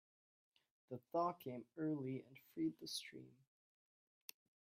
The 0.89 0.97
thaw 1.11 1.33
came 1.33 1.63
early 1.77 2.23
and 2.27 2.35
freed 2.55 2.73
the 2.81 2.87
stream. 2.87 3.35